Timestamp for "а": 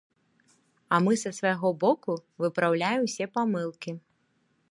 0.95-0.99